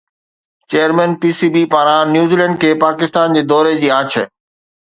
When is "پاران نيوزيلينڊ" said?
1.73-2.53